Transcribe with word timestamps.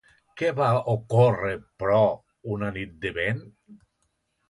Què 0.39 0.47
va 0.59 0.69
ocórrer, 0.93 1.53
però, 1.83 2.01
una 2.57 2.75
nit 2.81 2.99
de 3.07 3.17
vent? 3.23 3.49